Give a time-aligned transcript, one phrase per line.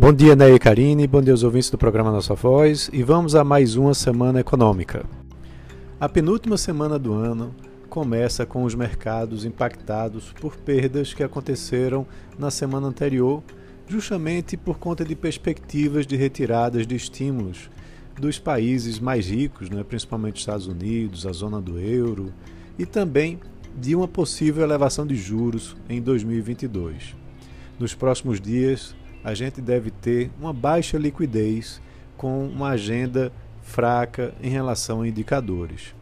[0.00, 3.34] Bom dia, Ney e Karine, bom dia aos ouvintes do programa Nossa Voz e vamos
[3.34, 5.04] a mais uma semana econômica.
[5.98, 7.52] A penúltima semana do ano
[7.88, 12.06] começa com os mercados impactados por perdas que aconteceram
[12.38, 13.42] na semana anterior,
[13.88, 17.68] justamente por conta de perspectivas de retiradas de estímulos
[18.16, 22.32] dos países mais ricos, né, principalmente os Estados Unidos, a zona do euro,
[22.78, 23.40] e também
[23.76, 27.16] de uma possível elevação de juros em 2022.
[27.80, 31.80] Nos próximos dias, a gente deve ter uma baixa liquidez
[32.16, 33.32] com uma agenda
[33.62, 35.94] fraca em relação a indicadores.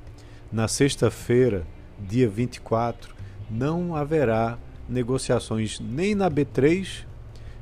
[0.53, 1.67] Na sexta-feira,
[1.99, 3.15] dia 24,
[3.51, 7.05] não haverá negociações nem na B3,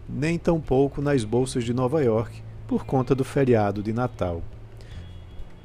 [0.09, 4.43] nem tampouco nas bolsas de Nova York, por conta do feriado de Natal.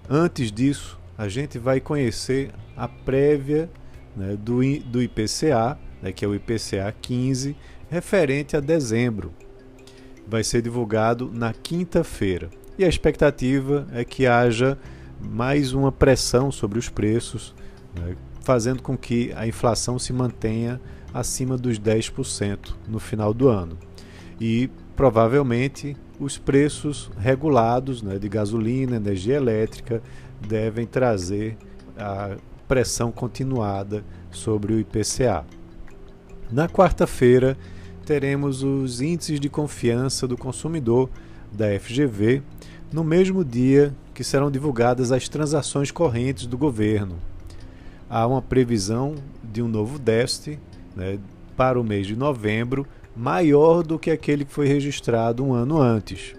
[0.09, 3.69] Antes disso, a gente vai conhecer a prévia
[4.16, 7.55] né, do, do IPCA, né, que é o IPCA 15,
[7.89, 9.33] referente a dezembro.
[10.30, 12.49] Vai ser divulgado na quinta-feira.
[12.77, 14.77] E a expectativa é que haja
[15.19, 17.53] mais uma pressão sobre os preços,
[17.95, 20.80] né, fazendo com que a inflação se mantenha
[21.13, 23.77] acima dos 10% no final do ano.
[24.39, 30.02] E provavelmente os preços regulados né, de gasolina, energia elétrica,
[30.47, 31.57] devem trazer
[31.97, 35.45] a pressão continuada sobre o IPCA.
[36.52, 37.57] Na quarta-feira,
[38.09, 41.11] teremos os índices de confiança do consumidor
[41.52, 42.41] da FGV,
[42.91, 47.17] no mesmo dia que serão divulgadas as transações correntes do governo.
[48.09, 50.57] Há uma previsão de um novo déficit
[50.95, 51.19] né,
[51.55, 52.83] para o mês de novembro,
[53.16, 56.33] maior do que aquele que foi registrado um ano antes.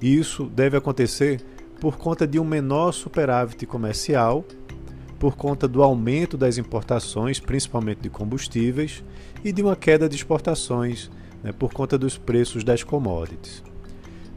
[0.00, 1.40] Isso deve acontecer
[1.80, 4.44] por conta de um menor superávit comercial,
[5.18, 9.02] por conta do aumento das importações, principalmente de combustíveis,
[9.44, 11.10] e de uma queda de exportações,
[11.42, 13.62] né, por conta dos preços das commodities.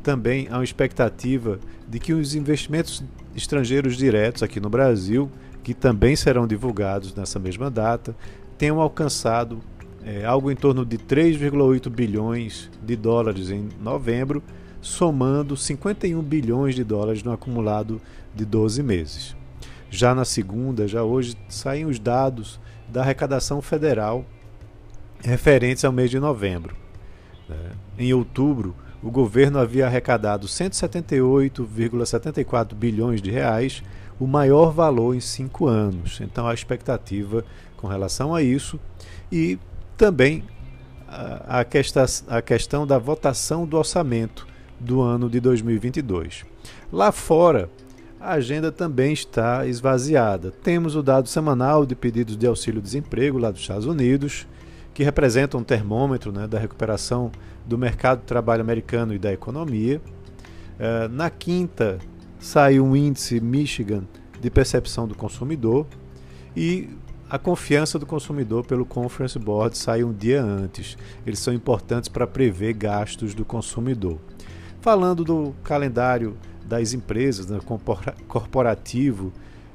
[0.01, 3.03] Também há uma expectativa de que os investimentos
[3.35, 5.29] estrangeiros diretos aqui no Brasil,
[5.63, 8.15] que também serão divulgados nessa mesma data,
[8.57, 9.59] tenham alcançado
[10.03, 14.41] é, algo em torno de 3,8 bilhões de dólares em novembro,
[14.81, 18.01] somando 51 bilhões de dólares no acumulado
[18.33, 19.40] de 12 meses.
[19.91, 24.25] Já na segunda, já hoje, saem os dados da arrecadação federal
[25.21, 26.75] referentes ao mês de novembro.
[27.47, 27.73] Né?
[27.99, 33.83] Em outubro, o governo havia arrecadado 178,74 bilhões de reais,
[34.17, 36.21] o maior valor em cinco anos.
[36.21, 37.43] Então, a expectativa
[37.75, 38.79] com relação a isso
[39.29, 39.59] e
[39.97, 40.45] também
[41.47, 44.47] a, questão, a questão da votação do orçamento
[44.79, 46.45] do ano de 2022.
[46.91, 47.69] Lá fora,
[48.21, 50.51] a agenda também está esvaziada.
[50.51, 54.47] Temos o dado semanal de pedidos de auxílio-desemprego lá dos Estados Unidos,
[54.93, 57.31] que representa um termômetro né, da recuperação
[57.65, 59.99] do mercado de trabalho americano e da economia.
[60.79, 61.97] Uh, na quinta,
[62.39, 64.03] saiu um índice Michigan
[64.39, 65.87] de percepção do consumidor
[66.55, 66.89] e
[67.29, 70.97] a confiança do consumidor pelo Conference Board sai um dia antes.
[71.25, 74.19] Eles são importantes para prever gastos do consumidor.
[74.81, 76.35] Falando do calendário
[76.65, 77.59] das empresas, né,
[78.27, 79.31] corporativo,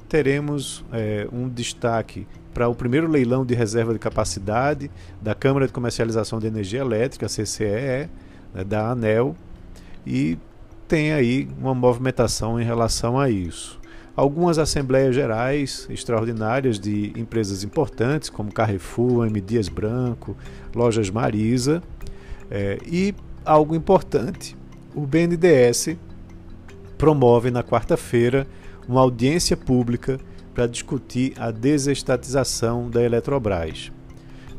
[0.07, 4.89] teremos é, um destaque para o primeiro leilão de reserva de capacidade
[5.21, 8.09] da Câmara de Comercialização de Energia Elétrica, CCEE,
[8.53, 9.35] né, da ANEL,
[10.05, 10.37] e
[10.87, 13.79] tem aí uma movimentação em relação a isso.
[14.15, 19.39] Algumas assembleias gerais extraordinárias de empresas importantes, como Carrefour, M.
[19.39, 20.35] Dias Branco,
[20.73, 21.83] Lojas Marisa,
[22.49, 23.13] é, e
[23.45, 24.57] algo importante,
[24.95, 25.97] o BNDES
[26.97, 28.47] promove na quarta-feira
[28.87, 30.19] uma audiência pública
[30.53, 33.91] para discutir a desestatização da Eletrobras.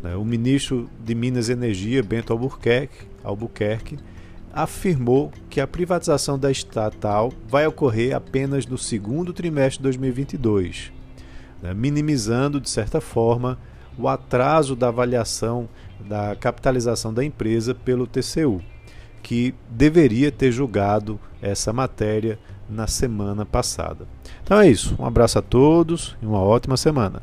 [0.02, 3.98] Né, o ministro de Minas e Energia, Bento Albuquerque, Albuquerque
[4.52, 10.92] afirmou que a privatização da estatal vai ocorrer apenas no segundo trimestre de 2022,
[11.62, 13.58] né, minimizando, de certa forma,
[13.98, 15.68] o atraso da avaliação
[16.00, 18.62] da capitalização da empresa pelo TCU
[19.22, 22.38] que deveria ter julgado essa matéria
[22.68, 24.06] na semana passada.
[24.42, 24.96] Então é isso.
[24.98, 27.22] Um abraço a todos e uma ótima semana.